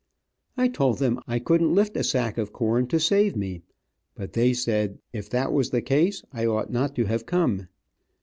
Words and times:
I 0.57 0.67
told 0.67 0.97
them 0.97 1.19
I 1.27 1.37
couldn't 1.37 1.75
lift 1.75 1.95
a 1.95 2.03
sack 2.03 2.39
of 2.39 2.51
corn 2.51 2.87
to 2.87 2.99
save 2.99 3.35
me, 3.35 3.61
but 4.15 4.33
they 4.33 4.51
said 4.51 4.97
if 5.13 5.29
that 5.29 5.53
was 5.53 5.69
the 5.69 5.83
case 5.83 6.23
I 6.33 6.47
ought 6.47 6.71
not 6.71 6.95
to 6.95 7.05
have 7.05 7.27
come. 7.27 7.67